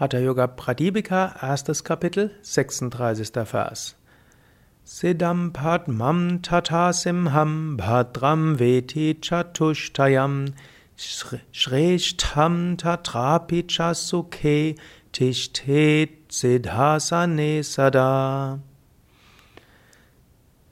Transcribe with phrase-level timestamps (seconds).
[0.00, 3.32] Hatha Yoga Pradipika, erstes Kapitel, 36.
[3.52, 3.96] Vers.
[4.82, 10.54] Siddham Padmam Tata Simham Bhadram Veti Chatushtayam
[10.96, 14.78] Shreshtham Tatrapi Chasukhe
[15.12, 18.58] Tishtet Siddhasane Sada.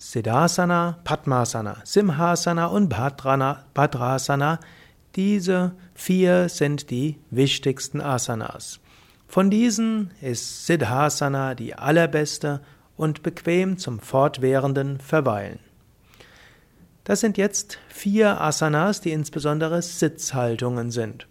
[0.01, 4.59] Siddhasana, Padmasana, Simhasana und Bhadrana, Bhadrasana,
[5.15, 8.81] diese vier sind die wichtigsten Asanas.
[9.29, 12.63] Von diesen ist Siddhasana die allerbeste
[12.97, 15.59] und bequem zum fortwährenden Verweilen.
[17.05, 21.29] Das sind jetzt vier Asanas, die insbesondere Sitzhaltungen sind.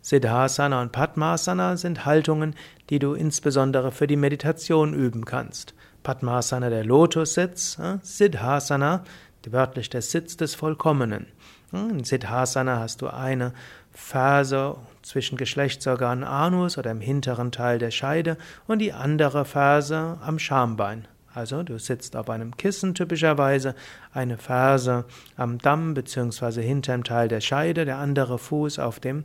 [0.00, 2.54] Siddhasana und Padmasana sind Haltungen,
[2.88, 5.74] die du insbesondere für die Meditation üben kannst.
[6.04, 9.02] Padmasana der Lotussitz, äh, Siddhasana,
[9.50, 11.26] wörtlich der Sitz des Vollkommenen.
[11.70, 13.52] Hm, in Siddhasana hast du eine
[13.92, 20.38] Ferse zwischen Geschlechtsorgan Anus oder im hinteren Teil der Scheide und die andere Ferse am
[20.38, 21.06] Schambein.
[21.32, 23.76] Also du sitzt auf einem Kissen typischerweise,
[24.12, 25.04] eine Ferse
[25.36, 26.60] am Damm bzw.
[26.62, 29.24] hinterm Teil der Scheide, der andere Fuß auf dem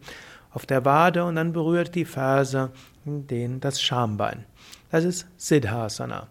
[0.51, 2.71] auf der Wade und dann berührt die Ferse
[3.03, 4.45] den das Schambein.
[4.89, 6.27] Das ist Siddhasana.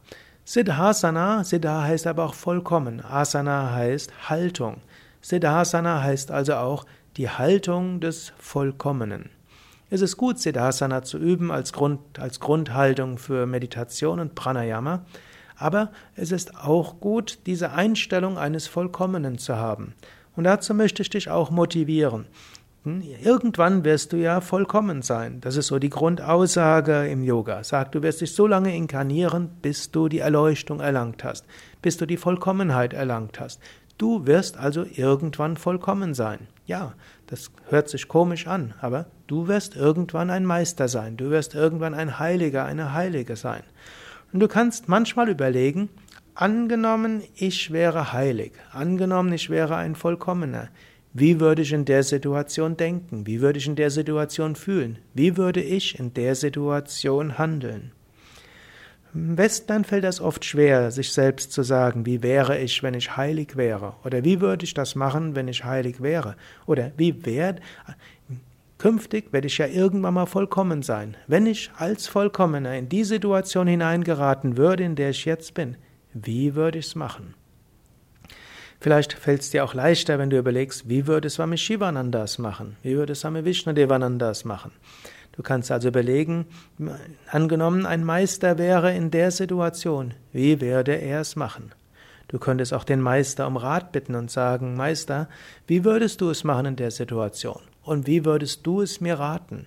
[0.46, 3.04] Siddhasana, Siddha heißt aber auch vollkommen.
[3.04, 4.80] Asana heißt Haltung.
[5.24, 6.84] Siddhasana heißt also auch
[7.16, 9.30] die Haltung des Vollkommenen.
[9.88, 15.06] Es ist gut, Siddhasana zu üben als, Grund, als Grundhaltung für Meditation und Pranayama,
[15.56, 19.94] aber es ist auch gut, diese Einstellung eines Vollkommenen zu haben.
[20.36, 22.26] Und dazu möchte ich dich auch motivieren.
[22.82, 25.40] Hm, irgendwann wirst du ja vollkommen sein.
[25.40, 27.64] Das ist so die Grundaussage im Yoga.
[27.64, 31.46] Sag, du wirst dich so lange inkarnieren, bis du die Erleuchtung erlangt hast,
[31.80, 33.58] bis du die Vollkommenheit erlangt hast.
[33.96, 36.48] Du wirst also irgendwann vollkommen sein.
[36.66, 36.94] Ja,
[37.26, 41.94] das hört sich komisch an, aber du wirst irgendwann ein Meister sein, du wirst irgendwann
[41.94, 43.62] ein Heiliger, eine Heilige sein.
[44.32, 45.90] Und du kannst manchmal überlegen,
[46.34, 50.70] angenommen, ich wäre heilig, angenommen, ich wäre ein Vollkommener,
[51.12, 55.36] wie würde ich in der Situation denken, wie würde ich in der Situation fühlen, wie
[55.36, 57.92] würde ich in der Situation handeln?
[59.14, 63.16] Im Westen fällt es oft schwer, sich selbst zu sagen, wie wäre ich, wenn ich
[63.16, 63.94] heilig wäre?
[64.04, 66.34] Oder wie würde ich das machen, wenn ich heilig wäre?
[66.66, 67.56] Oder wie wäre,
[68.76, 71.16] künftig werde ich ja irgendwann mal vollkommen sein.
[71.28, 75.76] Wenn ich als Vollkommener in die Situation hineingeraten würde, in der ich jetzt bin,
[76.12, 77.34] wie würde ich es machen?
[78.80, 82.76] Vielleicht fällt es dir auch leichter, wenn du überlegst, wie würde Swami Shivananda es machen?
[82.82, 84.72] Wie würde Swami Vishnudevananda es machen?
[85.36, 86.46] Du kannst also überlegen,
[87.30, 91.72] angenommen, ein Meister wäre in der Situation, wie würde er es machen?
[92.28, 95.28] Du könntest auch den Meister um Rat bitten und sagen, Meister,
[95.66, 97.60] wie würdest du es machen in der Situation?
[97.82, 99.66] Und wie würdest du es mir raten?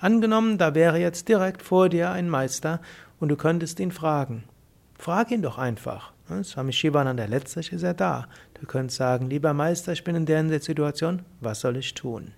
[0.00, 2.80] Angenommen, da wäre jetzt direkt vor dir ein Meister
[3.20, 4.44] und du könntest ihn fragen.
[4.98, 6.12] Frag ihn doch einfach.
[6.42, 8.26] Swami Shivananda, letztlich ist er da.
[8.54, 12.32] Du könntest sagen, lieber Meister, ich bin in der Situation, was soll ich tun?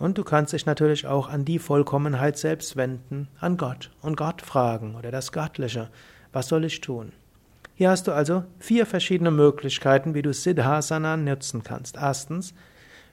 [0.00, 4.40] Und du kannst dich natürlich auch an die Vollkommenheit selbst wenden, an Gott und Gott
[4.40, 5.90] fragen oder das Göttliche.
[6.32, 7.12] Was soll ich tun?
[7.74, 11.96] Hier hast du also vier verschiedene Möglichkeiten, wie du Siddhasana nutzen kannst.
[11.96, 12.54] Erstens,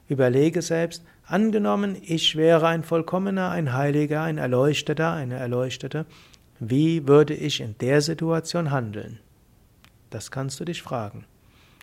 [0.07, 6.05] überlege selbst, angenommen, ich wäre ein Vollkommener, ein Heiliger, ein Erleuchteter, eine Erleuchtete,
[6.61, 9.19] wie würde ich in der Situation handeln?
[10.09, 11.25] Das kannst du dich fragen.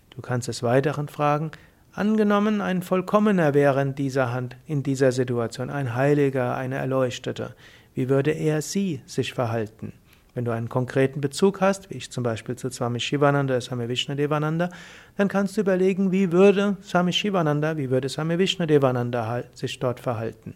[0.09, 1.51] Du kannst es weiteren fragen,
[1.97, 7.55] Angenommen, ein Vollkommener wäre in dieser Hand, in dieser Situation, ein Heiliger, eine Erleuchtete.
[7.95, 9.93] Wie würde er sie sich verhalten?
[10.35, 14.71] Wenn du einen konkreten Bezug hast, wie ich zum Beispiel zu Swami Shivananda, Swami Vishnudevananda,
[15.17, 20.55] dann kannst du überlegen, wie würde Swami Shivananda, wie würde Swami Vishnudevananda sich dort verhalten.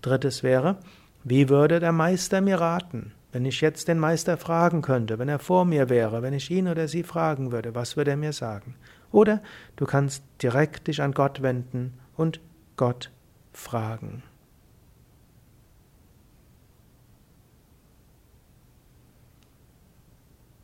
[0.00, 0.76] Drittes wäre,
[1.24, 3.10] wie würde der Meister mir raten?
[3.32, 6.68] Wenn ich jetzt den Meister fragen könnte, wenn er vor mir wäre, wenn ich ihn
[6.68, 8.76] oder sie fragen würde, was würde er mir sagen?
[9.12, 9.42] Oder
[9.76, 12.40] du kannst direkt dich an Gott wenden und
[12.76, 13.10] Gott
[13.52, 14.22] fragen.